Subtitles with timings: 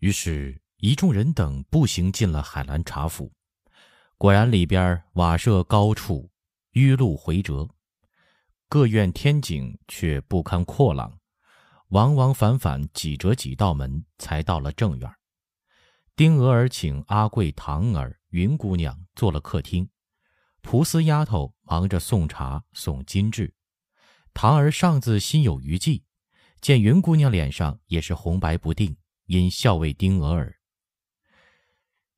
[0.00, 3.30] 于是，一众人等步行进了海兰察府。
[4.16, 6.30] 果然，里边瓦舍高处，
[6.72, 7.68] 迂路回折，
[8.66, 11.18] 各院天井却不堪阔朗，
[11.88, 15.14] 往往反反几折几道门，才到了正院。
[16.16, 19.86] 丁娥儿请阿贵、唐儿、云姑娘坐了客厅，
[20.62, 23.52] 蒲丝丫头忙着送茶、送金质。
[24.32, 26.02] 唐儿上自心有余悸，
[26.62, 28.96] 见云姑娘脸上也是红白不定，
[29.30, 30.58] 因笑谓丁娥儿：“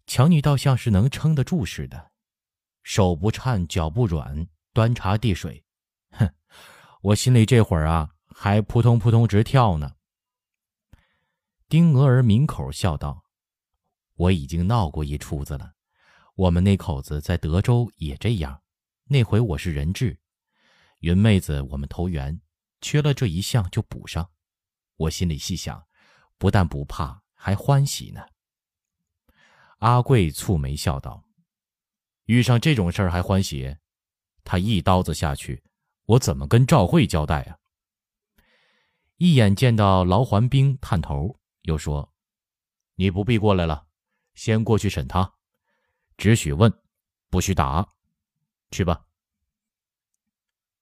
[0.08, 2.10] 瞧你倒像是能撑得住似的，
[2.82, 5.62] 手不颤，脚不软，端茶递水。
[6.12, 6.32] 哼，
[7.02, 9.96] 我心里这会儿啊，还扑通扑通直跳呢。”
[11.68, 13.26] 丁娥儿抿口笑道
[14.16, 15.74] ：“我已经闹过一出子了，
[16.34, 18.62] 我们那口子在德州也这样，
[19.04, 20.18] 那回我是人质。”
[21.00, 22.40] 云妹子，我们投缘，
[22.80, 24.30] 缺了这一项就补上。
[24.96, 25.86] 我心里细想，
[26.42, 28.20] 不但不怕，还欢喜呢。
[29.78, 31.24] 阿贵蹙眉笑道
[32.26, 33.76] ：“遇上这种事儿还欢喜？
[34.42, 35.62] 他一刀子下去，
[36.04, 37.56] 我怎么跟赵慧交代啊？”
[39.18, 42.12] 一眼见到劳环兵探头，又说
[42.98, 43.86] ：“你不必过来了，
[44.34, 45.32] 先过去审他，
[46.16, 46.68] 只许问，
[47.30, 47.88] 不许打。
[48.72, 49.06] 去吧。”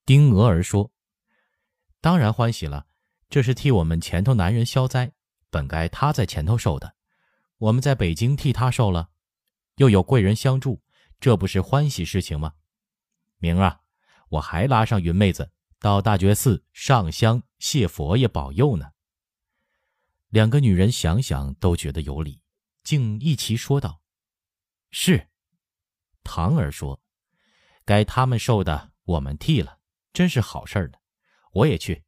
[0.06, 0.90] 丁娥儿说
[2.00, 2.86] ：“当然欢喜了，
[3.28, 5.12] 这是替我们前头男人消灾，
[5.50, 6.94] 本该他在前头受的，
[7.58, 9.10] 我们在北京替他受了，
[9.76, 10.82] 又有贵人相助，
[11.20, 12.54] 这不是欢喜事情吗？
[13.38, 13.80] 明儿啊，
[14.28, 18.92] 我还拉上云妹子到大觉寺上香谢佛爷保佑呢。”
[20.30, 22.42] 两个女人想想都觉得有理，
[22.84, 24.00] 竟一齐说道
[24.92, 25.28] ：“是。”
[26.22, 27.00] 唐儿说
[27.84, 29.78] ：“该他们受的，我们替了。”
[30.12, 30.98] 真是好事儿呢，
[31.52, 32.04] 我也去。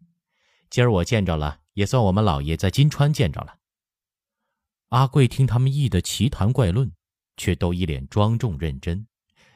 [0.69, 3.59] 今儿我见着了，也算我们老爷在金川见着了。
[4.89, 6.93] 阿贵听他们议的奇谈怪论，
[7.37, 9.07] 却都一脸庄重认真，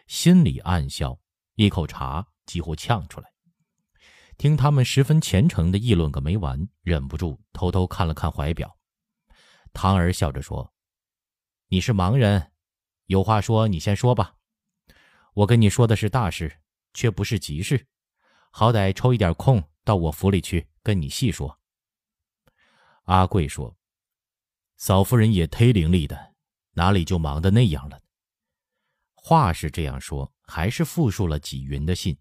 [0.07, 1.19] 心里暗笑，
[1.57, 3.33] 一口茶几乎呛出来。
[4.39, 8.79] 听他们十分虔诚的议论个没完，忍不住偷偷看了看怀表。
[9.73, 10.73] 唐儿笑着说
[11.69, 12.51] ：“你是盲人，
[13.07, 14.35] 有话说你先说吧。
[15.35, 16.61] 我跟你说的是大事，
[16.95, 17.87] 却不是急事。”
[18.53, 21.59] 好歹抽一点空到我府里去跟你细说。
[23.07, 23.77] 阿贵说
[24.79, 26.35] ：“嫂夫人也忒伶俐的，
[26.73, 28.01] 哪里就忙得那样了？”
[29.15, 32.17] 话是这样说，还是复述了纪云的信，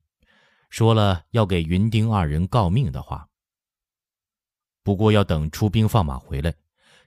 [0.70, 3.28] 说了要给云丁二人告命的话。
[4.84, 6.54] 不过要等出兵放马回来，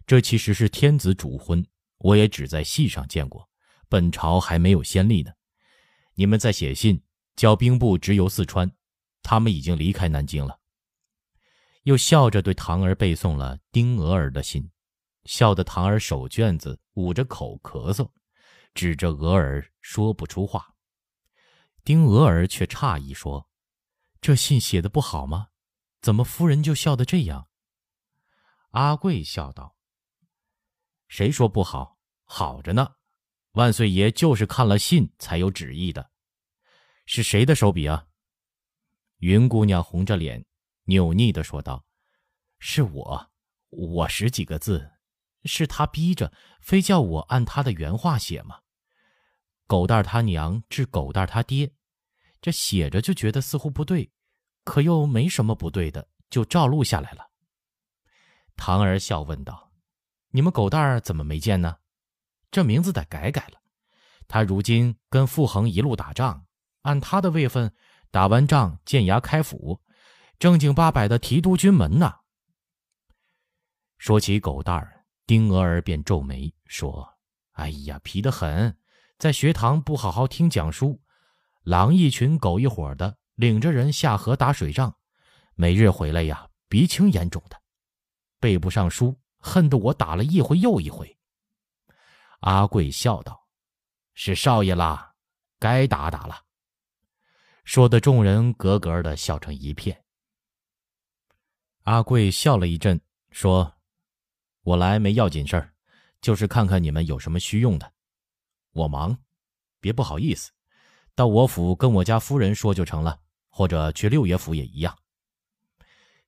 [0.06, 1.64] 这其实是天子主婚，
[1.98, 3.48] 我也只在戏上见过，
[3.88, 5.32] 本朝还没有先例呢。
[6.14, 7.00] 你们再写信，
[7.36, 8.70] 叫兵部直邮四川。
[9.22, 10.58] 他们已经离开南京了。
[11.88, 14.70] 又笑着对唐儿背诵了丁娥儿的信，
[15.24, 18.10] 笑得唐儿手绢子捂着口咳嗽，
[18.74, 20.74] 指着娥儿说不出话。
[21.84, 23.48] 丁娥儿却诧异说
[24.20, 25.48] ：“这信写的不好吗？
[26.02, 27.48] 怎么夫人就笑得这样？”
[28.72, 29.74] 阿贵笑道
[31.08, 31.96] ：“谁说不好？
[32.24, 32.96] 好着呢。
[33.52, 36.10] 万岁爷就是看了信才有旨意的。
[37.06, 38.08] 是谁的手笔啊？”
[39.20, 40.44] 云姑娘红着脸，
[40.88, 41.84] 扭捏的说道
[42.58, 43.30] ：“是我，
[43.68, 44.92] 我十几个字，
[45.44, 46.32] 是他逼着，
[46.62, 48.60] 非叫我按他的原话写吗？
[49.66, 51.70] 狗蛋他娘治狗蛋他爹，
[52.40, 54.10] 这写着就觉得似乎不对，
[54.64, 57.28] 可又没什么不对的，就照录下来了。”
[58.56, 59.70] 唐儿笑问道
[60.32, 61.76] ：“你们狗蛋怎么没见呢？
[62.50, 63.60] 这名字得改改了。
[64.26, 66.46] 他如今跟傅恒一路打仗，
[66.80, 67.74] 按他的位分。”
[68.10, 69.82] 打完仗，见衙开府，
[70.38, 72.14] 正经八百的提督军门呢。
[73.96, 77.18] 说起狗蛋儿，丁娥儿便皱眉说
[77.54, 78.76] ：“哎呀，皮得很，
[79.18, 81.00] 在学堂不好好听讲书，
[81.62, 84.94] 狼一群，狗一伙的，领着人下河打水仗，
[85.56, 87.60] 每日回来呀，鼻青眼肿的，
[88.38, 91.18] 背不上书，恨得我打了一回又一回。”
[92.42, 93.48] 阿贵笑道
[94.14, 95.14] ：“是少爷啦，
[95.58, 96.44] 该打打了。”
[97.64, 100.00] 说的众人咯咯的笑成一片。
[101.88, 103.00] 阿贵笑了一阵，
[103.30, 103.72] 说
[104.60, 105.72] ：“我来没要紧事儿，
[106.20, 107.94] 就是看看你们有什么需用的。
[108.72, 109.16] 我忙，
[109.80, 110.50] 别不好意思，
[111.14, 113.18] 到我府跟我家夫人说就成了，
[113.48, 114.98] 或者去六爷府也一样。”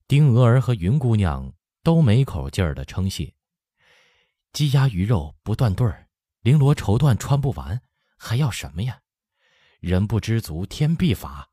[0.08, 1.52] 丁娥儿和云姑娘
[1.82, 3.34] 都没口劲儿的称谢。
[4.54, 6.08] 鸡鸭鱼肉不断对儿，
[6.42, 7.78] 绫罗绸缎穿不完，
[8.16, 8.98] 还要什么呀？
[9.80, 11.50] 人不知足，天必罚。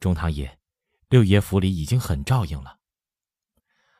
[0.00, 0.58] 中堂爷，
[1.10, 2.80] 六爷府里已经很照应了。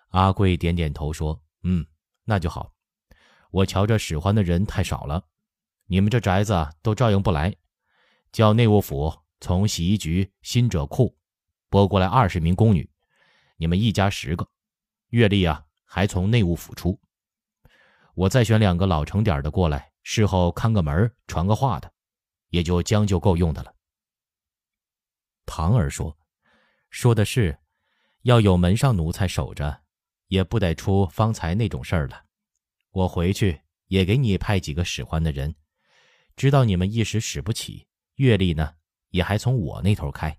[0.09, 1.87] 阿贵点点头说：“嗯，
[2.25, 2.73] 那就好。
[3.51, 5.25] 我瞧着使唤的人太少了，
[5.87, 7.55] 你们这宅子都照应不来，
[8.33, 11.17] 叫内务府从洗衣局新者库
[11.69, 12.91] 拨过来二十名宫女，
[13.57, 14.49] 你们一家十个，
[15.09, 17.01] 月例啊还从内务府出。
[18.15, 21.93] 我再选两个老成点的过来，事后看个门传个话的，
[22.49, 23.75] 也就将就够用的了。
[25.45, 26.19] 唐儿说
[26.91, 27.59] ：“说的是，
[28.23, 29.83] 要有门上奴才守着，
[30.29, 32.25] 也不得出方才那种事儿了。
[32.91, 35.55] 我回去也给你派几个使唤的人，
[36.37, 37.87] 知道你们一时使不起，
[38.17, 38.75] 月例呢
[39.11, 40.39] 也还从我那头开。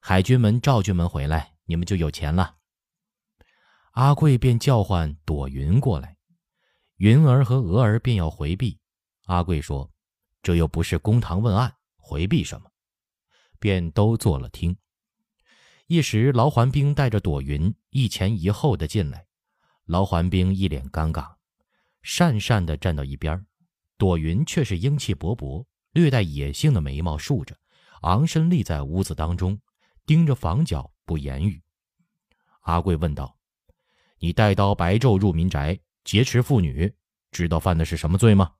[0.00, 2.56] 海军门、赵军门回来，你们就有钱了。”
[3.92, 6.16] 阿贵便叫唤朵云过来，
[6.96, 8.78] 云儿和娥儿便要回避。
[9.24, 9.90] 阿贵说
[10.42, 12.70] ：“这又不是公堂问案，回避什么？”
[13.58, 14.76] 便都坐了听。
[15.90, 19.26] 一时，劳环兵带着朵云一前一后的进来，
[19.86, 21.36] 劳环兵一脸尴尬，
[22.04, 23.42] 讪讪的站到一边。
[23.96, 27.56] 朵云却是英气勃勃、略带野性的眉毛竖着，
[28.02, 29.58] 昂身立在屋子当中，
[30.04, 31.62] 盯着房角不言语。
[32.60, 33.38] 阿贵问道
[34.20, 36.94] ：“你带刀白昼入民宅，劫持妇女，
[37.30, 38.52] 知道犯的是什么罪吗？”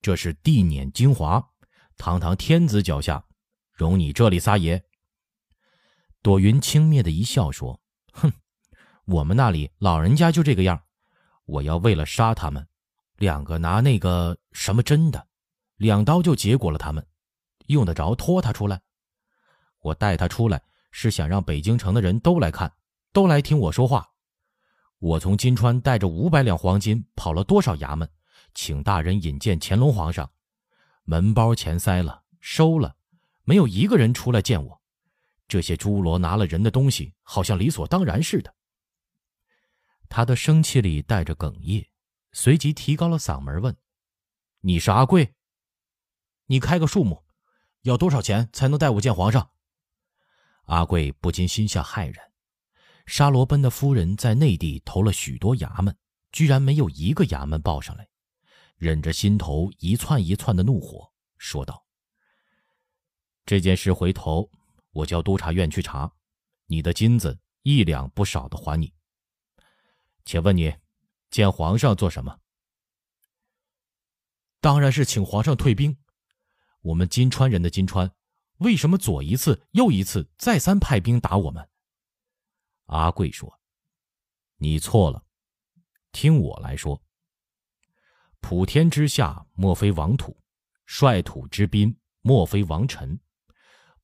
[0.00, 1.50] 这是地碾精华，
[1.98, 3.22] 堂堂天子脚下。
[3.74, 4.82] 容你这里撒野。
[6.26, 7.80] 朵云轻蔑的一笑说
[8.12, 8.32] ：“哼，
[9.04, 10.82] 我们那里老人家就这个样。
[11.44, 12.66] 我要为了杀他们，
[13.18, 15.24] 两个拿那个什么针的，
[15.76, 17.06] 两刀就结果了他们，
[17.66, 18.80] 用得着拖他出来？
[19.78, 22.72] 我带他出来是想让北京城的人都来看，
[23.12, 24.04] 都来听我说话。
[24.98, 28.10] 我从金川带着五百两黄金跑了多少衙门，
[28.52, 30.28] 请大人引荐乾隆皇上，
[31.04, 32.96] 门包钱塞了，收了。”
[33.48, 34.80] 没有一个人出来见我，
[35.48, 38.54] 这些侏罗拿了人的东西，好像理所当然似的。
[40.08, 41.88] 他的生气里带着哽咽，
[42.32, 43.76] 随即提高了嗓门问
[44.60, 45.34] ：“你是阿贵？
[46.46, 47.24] 你开个数目，
[47.82, 49.50] 要多少钱才能带我见皇上？”
[50.66, 52.32] 阿贵不禁心下骇然，
[53.06, 55.96] 沙罗奔的夫人在内地投了许多衙门，
[56.32, 58.08] 居然没有一个衙门报上来，
[58.76, 61.84] 忍着心头一窜一窜的怒火，说道。
[63.44, 64.50] 这件事回头，
[64.96, 66.10] 我叫督察院去查，
[66.66, 68.94] 你的金子一两不少的还你。
[70.24, 70.74] 且问你，
[71.28, 72.40] 见皇上做什么？
[74.60, 75.98] 当然是请皇上退兵。
[76.80, 78.10] 我们金川人的金川，
[78.58, 81.68] 为什么左一次右一次再三派兵打我们？
[82.86, 83.60] 阿贵说
[84.56, 85.26] ：“你错了，
[86.10, 87.02] 听我来说。
[88.40, 90.40] 普天之下莫非王土，
[90.86, 93.20] 率土之滨莫非王臣。”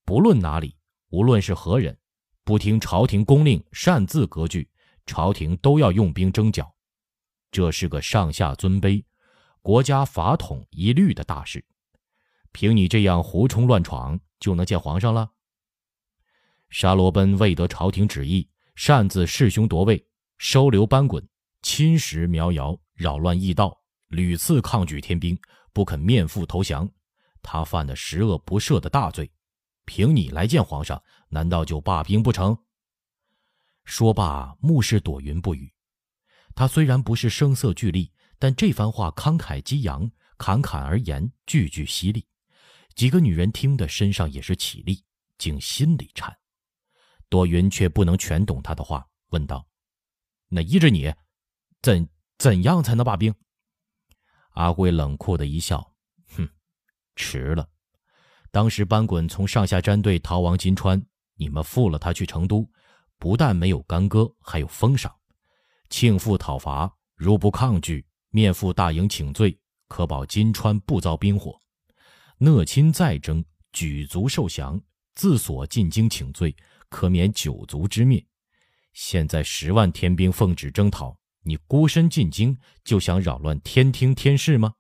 [0.05, 0.77] 不论哪里，
[1.12, 1.94] 无论是何人，
[2.43, 4.67] 不听朝廷公令，擅自割据，
[5.05, 6.75] 朝廷都要用兵征剿。
[7.50, 9.05] 这是个上下尊卑、
[9.61, 11.62] 国家法统一律的大事。
[12.50, 15.31] 凭你这样胡冲乱闯，就能见皇上了？
[16.70, 20.03] 沙罗奔未得朝廷旨意，擅自弑兄夺位，
[20.38, 21.23] 收留班衮，
[21.61, 25.38] 侵蚀苗瑶，扰乱驿道，屡次抗拒天兵，
[25.75, 26.91] 不肯面腹投降。
[27.43, 29.31] 他犯的十恶不赦的大罪。
[29.84, 32.56] 凭你来见皇上，难道就罢兵不成？
[33.84, 35.73] 说罢，目视朵云不语。
[36.55, 42.27] 他虽然不是声色俱厉，但这番话慷慨激扬，侃侃而言，句句犀利。
[42.94, 45.03] 几个女人听得身上也是起立，
[45.39, 46.36] 竟心里颤。
[47.29, 49.67] 朵云却不能全懂他的话，问道
[50.48, 51.12] ：“那依着你，
[51.81, 53.34] 怎怎样才能罢兵？”
[54.53, 55.94] 阿贵冷酷的一笑
[56.36, 56.48] ：“哼，
[57.17, 57.69] 迟了。”
[58.53, 61.03] 当时班衮从上下战队逃亡金川，
[61.37, 62.69] 你们负了他去成都，
[63.19, 65.11] 不但没有干戈，还有封赏。
[65.89, 71.59] 庆父讨伐，如不抗拒，面赴大营请罪，可保金川不遭兵火。
[72.37, 73.43] 讷亲再征，
[73.73, 74.79] 举族受降，
[75.15, 76.55] 自所进京请罪，
[76.91, 78.23] 可免九族之灭。
[78.93, 82.55] 现在十万天兵奉旨征讨，你孤身进京，
[82.85, 84.75] 就想扰乱天听天事吗？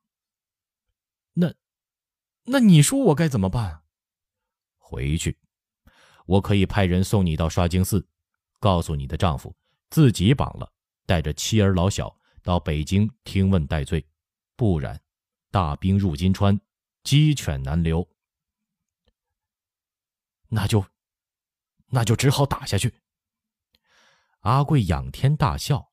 [2.44, 2.60] 那。
[2.60, 3.82] 你说我该怎么办？
[4.78, 5.38] 回去，
[6.26, 8.06] 我可以派人送你到刷经寺，
[8.60, 9.54] 告诉你的丈夫
[9.90, 10.70] 自己绑了，
[11.06, 14.06] 带着妻儿老小到北京听问戴罪，
[14.54, 15.00] 不然，
[15.50, 16.60] 大兵入金川，
[17.04, 18.06] 鸡犬难留。
[20.48, 20.84] 那就，
[21.86, 22.94] 那就只好打下去。
[24.40, 25.92] 阿贵仰天大笑，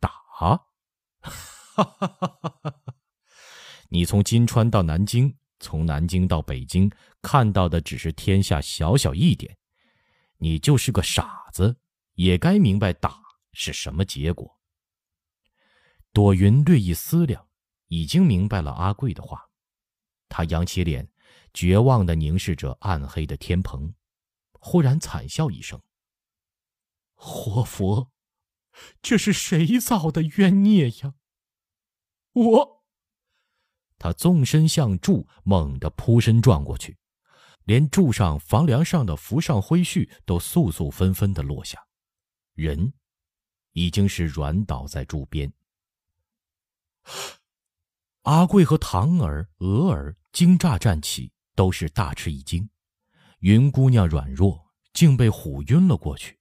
[0.00, 0.08] 打？
[0.40, 0.64] 哈
[1.74, 2.81] 哈哈哈哈！
[3.92, 9.58] 你从金川到南京，从南京到北京，看到的只是天下小小一点。
[10.38, 11.76] 你就是个傻子，
[12.14, 13.20] 也该明白打
[13.52, 14.58] 是什么结果。
[16.10, 17.46] 朵云略一思量，
[17.88, 19.50] 已经明白了阿贵的话。
[20.30, 21.10] 他扬起脸，
[21.52, 23.94] 绝望的凝视着暗黑的天棚，
[24.52, 25.78] 忽然惨笑一声
[27.12, 28.10] ：“活佛，
[29.02, 31.12] 这是谁造的冤孽呀？”
[32.32, 32.81] 我。
[34.02, 36.98] 他纵身向柱猛地扑身撞过去，
[37.66, 41.78] 连柱上房梁上的浮上灰絮都簌簌纷纷的落下，
[42.54, 42.92] 人
[43.74, 45.52] 已经是软倒在柱边。
[48.22, 52.68] 阿贵和唐儿、娥儿惊乍站起，都是大吃一惊。
[53.38, 56.36] 云姑娘软弱，竟被唬晕了过去。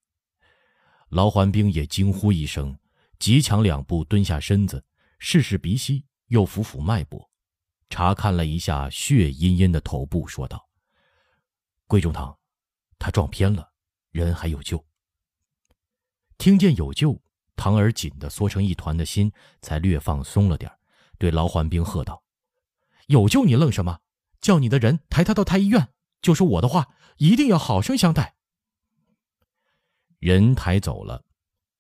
[1.10, 2.76] 劳环兵也惊呼一声，
[3.20, 4.84] 急抢两步蹲下身子，
[5.20, 7.31] 试试鼻息，又抚抚脉搏。
[7.92, 10.68] 查看了一下血殷殷的头部，说道
[11.86, 12.36] ：“桂中堂，
[12.98, 13.74] 他撞偏了，
[14.12, 14.84] 人还有救。”
[16.40, 17.22] 听见有救，
[17.58, 19.32] 唐儿紧的缩成一团的心
[19.62, 20.72] 才略放松了点
[21.20, 22.24] 对劳环兵喝道
[23.08, 24.00] ：“有救你愣什么？
[24.40, 25.90] 叫你的人抬他到太医院。
[26.22, 28.36] 就说我的话，一定要好生相待。”
[30.18, 31.26] 人抬走了，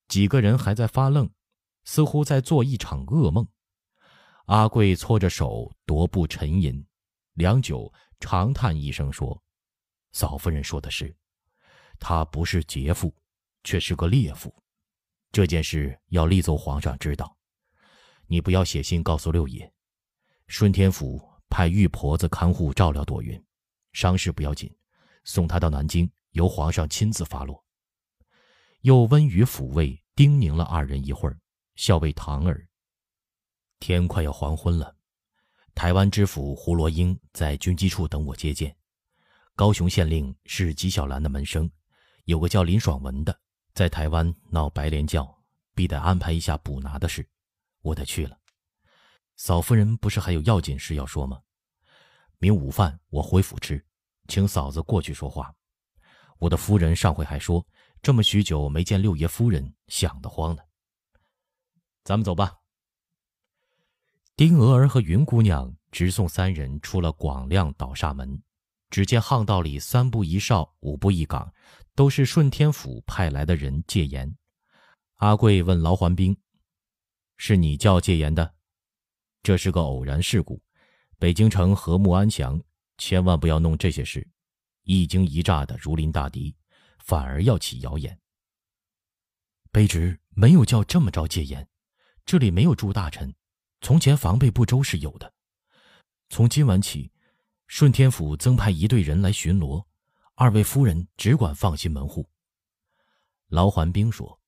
[0.10, 1.32] 几个人还在发愣，
[1.86, 3.48] 似乎在做一场噩梦。
[4.52, 6.86] 阿贵搓着手，踱步沉吟，
[7.36, 7.90] 良久，
[8.20, 9.42] 长叹一声说
[10.12, 11.16] ：“嫂夫人说的是，
[11.98, 13.16] 他不是劫富，
[13.64, 14.54] 却是个劣妇。
[15.32, 17.34] 这件事要立奏皇上知道。
[18.28, 19.72] 你不要写信告诉六爷，
[20.48, 23.42] 顺天府派玉婆子看护照料朵云，
[23.94, 24.70] 伤势不要紧，
[25.24, 27.64] 送她到南京，由皇上亲自发落。”
[28.84, 31.40] 又温语抚慰，叮咛了二人一会儿，
[31.76, 32.68] 笑谓堂儿。
[33.82, 34.96] 天快要黄昏了，
[35.74, 38.74] 台湾知府胡罗英在军机处等我接见。
[39.56, 41.70] 高雄县令是纪晓岚的门生，
[42.26, 43.38] 有个叫林爽文的，
[43.74, 45.36] 在台湾闹白莲教，
[45.74, 47.28] 必得安排一下捕拿的事，
[47.82, 48.38] 我得去了。
[49.36, 51.42] 嫂夫人不是还有要紧事要说吗？
[52.38, 53.84] 明午饭我回府吃，
[54.28, 55.52] 请嫂子过去说话。
[56.38, 57.66] 我的夫人上回还说，
[58.04, 60.62] 这么许久没见六爷夫人，想得慌呢。
[62.04, 62.61] 咱们走吧。
[64.42, 68.42] 丁娥儿和云姑娘直送三人出了广亮倒煞门，
[68.90, 71.54] 只见巷道里三步一哨，五步一岗，
[71.94, 74.36] 都是顺天府派来的人戒严。
[75.18, 76.36] 阿贵问劳环兵
[77.38, 78.52] ：“是你叫戒严的？
[79.44, 80.60] 这是个偶然事故，
[81.20, 82.60] 北京城和睦安详，
[82.98, 84.28] 千万不要弄这些事。
[84.86, 86.56] 一惊一乍的如临大敌，
[86.98, 88.20] 反而要起谣言。
[89.72, 91.70] 卑职没有叫这么着戒严，
[92.26, 93.32] 这里没有诸大臣。”
[93.82, 95.34] 从前防备不周是有的，
[96.30, 97.12] 从今晚起，
[97.66, 99.84] 顺天府增派一队人来巡逻，
[100.36, 102.30] 二位夫人只管放心门户。
[103.48, 104.40] 劳环兵说：“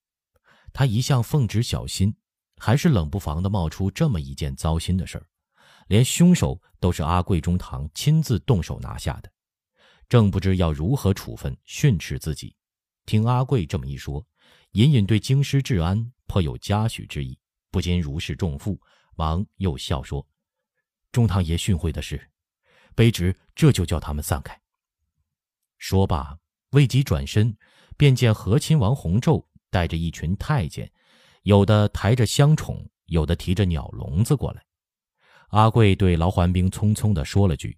[0.71, 2.15] 他一向奉旨小心，
[2.57, 5.25] 还是冷不防的冒出这么一件糟心的事儿，
[5.87, 9.31] 连凶手都是阿贵中堂亲自动手拿下的，
[10.07, 12.55] 正不知要如何处分训斥自己。
[13.07, 14.23] 听阿贵这么一说，
[14.73, 17.35] 隐隐对京师治安颇有嘉许之意，
[17.71, 18.79] 不禁如释重负。”
[19.15, 20.27] 王又笑说
[21.11, 22.31] ：“中堂爷训诲的是，
[22.95, 24.59] 卑职这就叫他们散开。”
[25.77, 26.39] 说罢，
[26.71, 27.55] 未及转身，
[27.97, 30.91] 便见和亲王弘昼带着一群太监，
[31.43, 34.65] 有的抬着香宠，有的提着鸟笼子过来。
[35.49, 37.77] 阿贵对劳环兵匆匆地说了句：“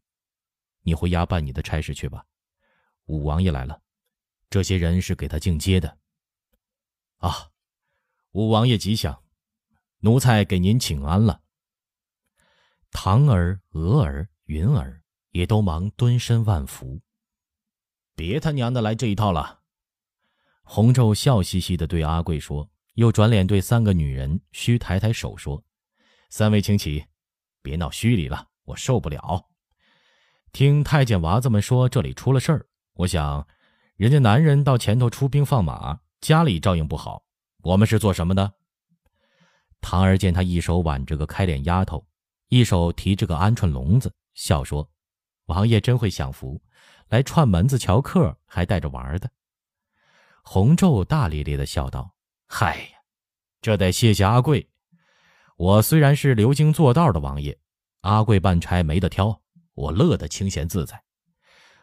[0.84, 2.26] 你回衙办你的差事去吧。”
[3.08, 3.82] 五王爷来了，
[4.50, 5.98] 这些人是给他进阶的。
[7.18, 7.52] 啊，
[8.32, 9.25] 五王爷吉祥。
[10.06, 11.42] 奴才给您请安了。
[12.92, 17.02] 唐儿、娥儿、云儿也都忙蹲身万福。
[18.16, 19.62] 别他娘的来这一套了！
[20.62, 25.64] 洪昼笑嘻嘻的对阿贵说，又转脸对三个女人虚抬抬手说
[26.30, 27.04] ：“三位请起，
[27.64, 29.50] 别闹虚礼了，我受不了。
[30.52, 33.48] 听太监娃子们说这里出了事儿，我想，
[33.96, 37.24] 人家男人到前头出兵放马，家里照应不好，
[37.64, 38.54] 我们是做什么的？”
[39.88, 42.04] 唐儿见他一手挽着个开脸丫头，
[42.48, 44.90] 一手提着个鹌鹑笼子，笑说
[45.46, 46.60] ：“王爷真会享福，
[47.10, 49.30] 来串门子瞧客，还带着玩的。”
[50.42, 52.16] 洪昼大咧咧的笑道
[52.50, 52.98] ：“嗨呀，
[53.62, 54.68] 这得谢谢阿贵。
[55.56, 57.56] 我虽然是流经做道的王爷，
[58.02, 59.40] 阿贵办差没得挑，
[59.76, 61.00] 我乐得清闲自在。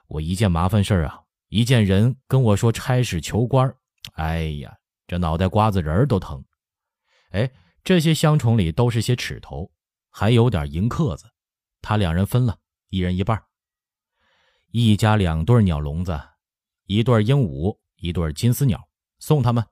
[0.08, 3.72] 我一件麻烦事儿啊，一见人跟我说差事求官
[4.14, 6.44] 哎呀，这脑袋瓜子仁都疼。
[7.30, 7.48] 哎。”
[7.84, 9.72] 这些香虫里都是些齿头，
[10.08, 11.32] 还有点银壳子，
[11.80, 12.58] 他两人分了，
[12.90, 13.42] 一人一半。
[14.70, 16.18] 一家两对鸟笼子，
[16.84, 19.66] 一对鹦鹉，一对金丝鸟，送他们。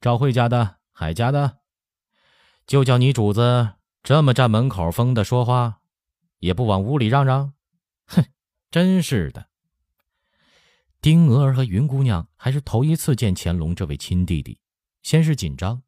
[0.00, 1.58] 赵慧家的、海家的，
[2.66, 5.80] 就叫你主子这么站门口疯的说话，
[6.38, 7.52] 也不往屋里让让？
[8.06, 8.24] 哼，
[8.70, 9.48] 真是的。
[11.02, 14.58] 丁娥儿和云姑娘还是头一次见乾隆这位亲弟弟，
[15.02, 15.82] 先是紧张，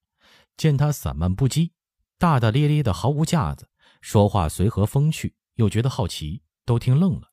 [0.57, 1.71] 见他散漫不羁、
[2.19, 3.69] 大大咧咧的，毫无架子，
[4.01, 7.33] 说话随和风趣，又觉得好奇，都听愣了。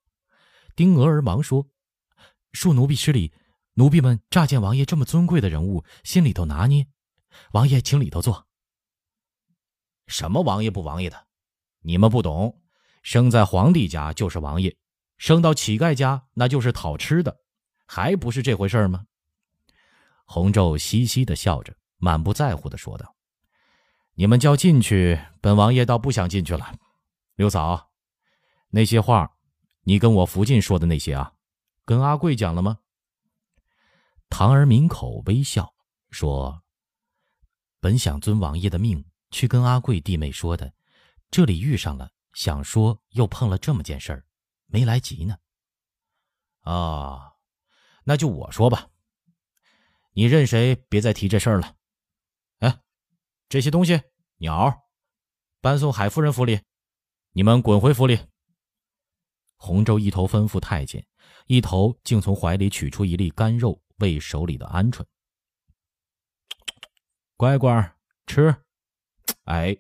[0.76, 1.68] 丁娥儿忙说
[2.54, 3.34] ：“恕奴婢失礼，
[3.74, 6.88] 奴婢们乍见王爷这么尊贵的人物，心里头拿捏。
[7.52, 8.48] 王爷请里头坐。”
[10.08, 11.28] 什么王爷不王爷的？
[11.82, 12.62] 你们不懂，
[13.04, 14.76] 生在皇帝家就是王爷，
[15.18, 17.42] 生到乞丐家那就是讨吃的，
[17.86, 19.06] 还不是这回事吗？
[20.26, 23.16] 洪昼嘻嘻的笑着，满不在乎的说道
[24.16, 26.74] ：“你们叫进去，本王爷倒不想进去了。
[27.36, 27.92] 刘嫂，
[28.70, 29.38] 那些话，
[29.84, 31.34] 你跟我福晋说的那些啊，
[31.86, 32.80] 跟阿贵讲了吗？”
[34.32, 35.74] 唐儿抿口微笑
[36.10, 36.64] 说
[37.80, 40.74] ：“本想遵王爷的命。”去跟阿贵弟妹说的，
[41.30, 44.26] 这里遇上了，想说又碰了这么件事儿，
[44.66, 45.38] 没来及呢。
[46.62, 47.34] 啊，
[48.06, 48.88] 那就我说吧。
[50.14, 50.74] 你认谁？
[50.90, 51.76] 别再提这事儿了。
[53.50, 54.00] 这些东西，
[54.38, 54.84] 鸟，
[55.60, 56.62] 搬送海夫人府里，
[57.32, 58.20] 你们滚回府里。
[59.56, 61.04] 洪州一头吩咐太监，
[61.48, 65.04] 一头竟从怀里取出一粒干肉喂手里的鹌鹑。
[67.36, 68.56] 乖乖吃。
[69.46, 69.76] 哎，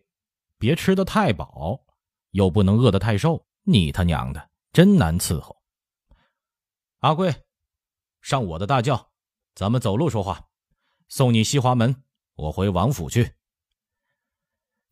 [0.57, 1.85] 别吃的太饱，
[2.31, 5.61] 又不能饿得太瘦，你他娘的真难伺候。
[7.01, 7.45] 阿贵，
[8.19, 9.11] 上我的大轿，
[9.53, 10.49] 咱们走路说话，
[11.07, 13.35] 送你西华门，我回王府去。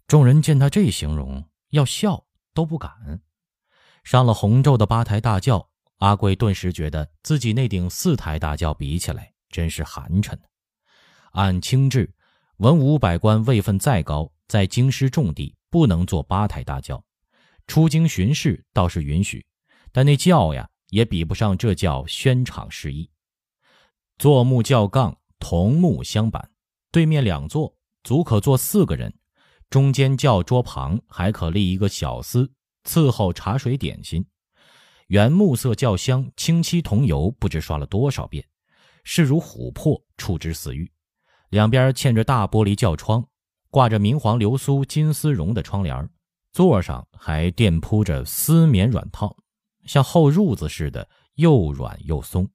[0.07, 3.21] 众人见他这形容，要笑都不敢。
[4.05, 10.33] 上了洪州的八抬大轿，阿贵顿时觉得自己那顶四抬大轿比起来，真是寒碜。
[11.33, 12.15] 按清制，
[12.57, 14.31] 文武百官位分再高。
[14.47, 17.03] 在京师重地不能坐八抬大轿，
[17.67, 19.45] 出京巡视倒是允许，
[19.91, 23.11] 但那轿呀也比不上这轿宣敞适意。
[24.17, 26.49] 坐木轿杠同木相板，
[26.93, 29.16] 对面两座足可坐四个人，
[29.69, 32.49] 中间轿桌旁还可立一个小厮
[32.83, 34.25] 伺候茶水点心。
[35.07, 38.45] 原木色轿厢清漆桐油，不知刷了多少遍，
[39.03, 40.91] 势如琥珀，触之死玉。
[41.49, 43.27] 两边嵌着大玻璃轿窗。
[43.69, 46.09] 挂着明黄流苏金丝绒的窗帘，
[46.53, 49.35] 座上还垫铺着丝棉软套，
[49.83, 52.49] 像厚褥子似的，又软又松。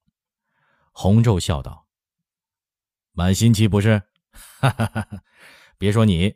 [0.90, 1.87] 洪昼笑道
[3.12, 4.03] ：“满新奇不是？
[4.33, 5.22] 哈哈哈哈！
[5.77, 6.35] 别说你，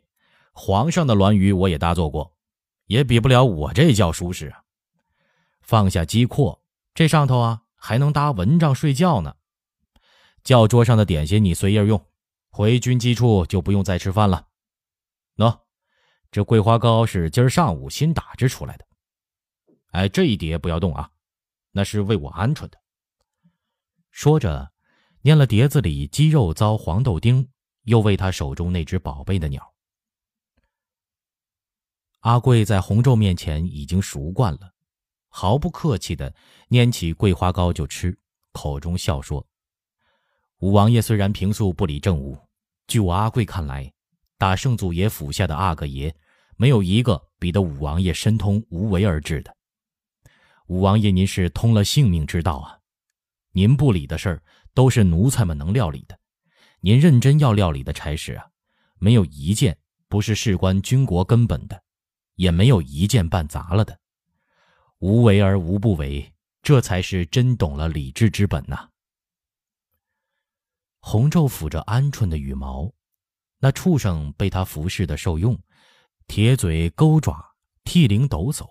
[0.59, 2.35] 皇上的銮舆我也搭坐过，
[2.87, 4.63] 也比不了我这觉舒适啊。
[5.61, 6.63] 放下机阔，
[6.95, 9.35] 这上头啊还能搭蚊帐睡觉呢。
[10.43, 12.03] 轿桌上的点心你随意用，
[12.49, 14.47] 回军机处就不用再吃饭了。”
[15.37, 15.59] 喏，
[16.31, 18.85] 这桂花糕是今儿上午新打制出来的。
[19.91, 21.11] 哎，这一碟不要动啊，
[21.71, 22.79] 那是为我鹌鹑的。
[24.09, 24.71] 说着，
[25.21, 27.47] 念了碟子里鸡肉糟黄豆丁，
[27.83, 29.71] 又喂他手中那只宝贝的鸟。
[32.19, 34.73] 阿贵在洪昼面前已经熟惯了，
[35.29, 36.33] 毫不客气地
[36.69, 38.17] 拈起桂花糕就吃，
[38.51, 39.45] 口中笑说
[40.59, 42.37] ：“五王爷虽然平素不理政务，
[42.87, 43.91] 据我阿贵看来。”
[44.39, 46.13] 打圣祖爷府下的阿哥爷，
[46.57, 49.55] 没有一个比得五王爷深通无为而治的。
[50.67, 52.77] 五王爷，您是通了性命之道啊！
[53.53, 54.43] 您不理的事儿，
[54.75, 56.19] 都是奴才们能料理的。
[56.81, 58.45] 您认真要料理的差事啊，
[58.99, 59.75] 没有一件
[60.07, 61.81] 不是事关军国根本的，
[62.37, 63.99] 也没有一件办砸了的。
[64.99, 68.89] 无为而无不为，这才是真懂了理智之本呐。
[71.01, 72.91] 红昼抚着鹌鹑的羽毛。
[73.59, 75.59] 那畜生被他服侍的受用，
[76.27, 78.67] 铁嘴钩爪，涕零抖擞，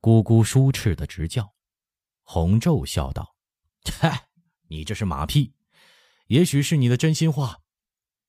[0.00, 1.54] 咕咕舒翅的直叫。
[2.22, 3.34] 红昼笑道
[4.00, 4.28] ：“嗨，
[4.68, 5.52] 你这是马屁，
[6.28, 7.58] 也许是你的真心话。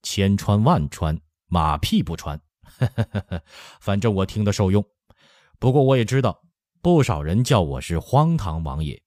[0.02, 2.42] 千穿万穿，马屁不穿。
[3.80, 4.84] 反正我听得受用。
[5.60, 6.42] 不过我也知道，
[6.82, 9.02] 不少人叫我是荒唐王爷。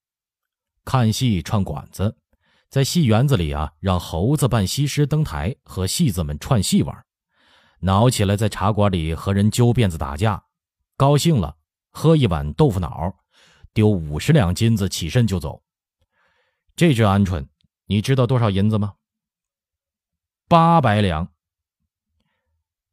[0.85, 2.17] 看戏串馆子。”
[2.69, 7.07] 在戏园子里啊，让猴子扮西施登台和戏子们串戏玩，
[7.79, 10.45] 恼起来在茶馆里和人揪辫子打架，
[10.97, 11.57] 高兴了
[11.93, 13.15] 喝一碗豆腐脑，
[13.73, 15.63] 丢五十两金子起身就走。
[16.75, 17.47] 这只鹌鹑，
[17.87, 18.95] 你知道多少银子吗？
[20.49, 21.33] 八百两。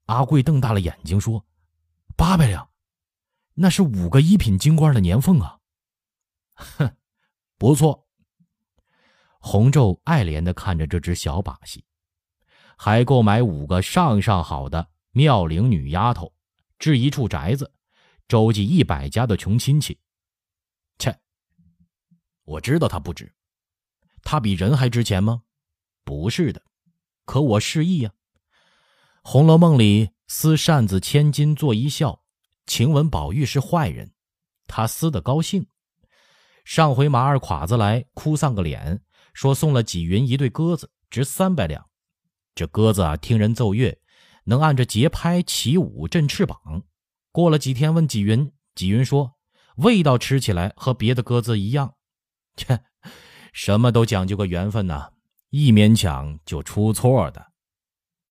[0.05, 1.45] 阿贵瞪大了眼睛说
[2.17, 2.69] ：“八百两，
[3.53, 5.59] 那是五个一品京官的年俸啊！”
[6.53, 6.97] 哼，
[7.57, 8.07] 不错。
[9.39, 11.85] 洪昼爱怜的看着这只小把戏，
[12.77, 16.33] 还够买五个上上好的妙龄女丫头，
[16.79, 17.73] 置一处宅子，
[18.27, 19.99] 周济一百家的穷亲戚。
[20.97, 21.19] 切，
[22.43, 23.33] 我知道他不值，
[24.21, 25.43] 他比人还值钱吗？
[26.03, 26.63] 不是的，
[27.25, 28.09] 可我示意呀。
[29.25, 32.23] 《红楼梦》里撕扇子千金做一笑，
[32.65, 34.11] 晴雯、宝玉是坏人，
[34.67, 35.65] 他撕得高兴。
[36.65, 39.01] 上回马二侉子来哭丧个脸，
[39.33, 41.85] 说送了纪云一对鸽子，值三百两。
[42.53, 43.97] 这鸽子啊，听人奏乐，
[44.43, 46.83] 能按着节拍起舞振翅膀。
[47.31, 49.35] 过了几天，问纪云，纪云说
[49.77, 51.95] 味道吃起来和别的鸽子一样。
[52.57, 52.81] 切，
[53.53, 55.11] 什么都讲究个缘分呐，
[55.49, 57.52] 一勉强就出错的。